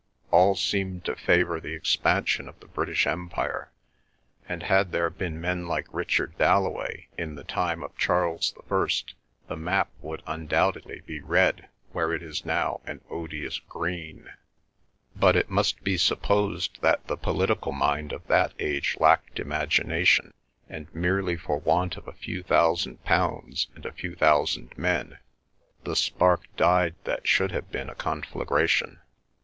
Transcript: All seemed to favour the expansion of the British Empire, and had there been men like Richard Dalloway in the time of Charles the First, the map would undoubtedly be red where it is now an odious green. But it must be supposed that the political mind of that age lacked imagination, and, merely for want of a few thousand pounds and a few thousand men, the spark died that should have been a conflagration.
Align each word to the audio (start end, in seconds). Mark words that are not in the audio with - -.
All 0.31 0.55
seemed 0.55 1.05
to 1.05 1.15
favour 1.15 1.59
the 1.59 1.75
expansion 1.75 2.49
of 2.49 2.59
the 2.59 2.65
British 2.65 3.05
Empire, 3.05 3.69
and 4.49 4.63
had 4.63 4.91
there 4.91 5.11
been 5.11 5.39
men 5.39 5.67
like 5.67 5.85
Richard 5.91 6.35
Dalloway 6.39 7.09
in 7.19 7.35
the 7.35 7.43
time 7.43 7.83
of 7.83 7.95
Charles 7.95 8.51
the 8.57 8.63
First, 8.63 9.13
the 9.47 9.55
map 9.55 9.91
would 10.01 10.23
undoubtedly 10.25 11.01
be 11.05 11.21
red 11.21 11.69
where 11.91 12.13
it 12.13 12.23
is 12.23 12.43
now 12.45 12.81
an 12.87 13.01
odious 13.11 13.59
green. 13.59 14.27
But 15.15 15.35
it 15.35 15.51
must 15.51 15.83
be 15.83 15.97
supposed 15.97 16.81
that 16.81 17.05
the 17.05 17.15
political 17.15 17.71
mind 17.71 18.11
of 18.11 18.25
that 18.25 18.53
age 18.57 18.97
lacked 18.99 19.37
imagination, 19.39 20.33
and, 20.67 20.87
merely 20.95 21.37
for 21.37 21.59
want 21.59 21.95
of 21.95 22.07
a 22.07 22.13
few 22.13 22.41
thousand 22.41 23.03
pounds 23.03 23.67
and 23.75 23.85
a 23.85 23.91
few 23.93 24.15
thousand 24.15 24.75
men, 24.75 25.19
the 25.83 25.95
spark 25.95 26.47
died 26.57 26.95
that 27.03 27.27
should 27.27 27.51
have 27.51 27.69
been 27.71 27.87
a 27.87 27.93
conflagration. 27.93 28.97